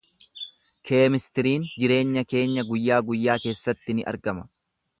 [0.91, 4.49] Keemistiriin jireenya keenya guyyaa guyyaa keessatti ni argama.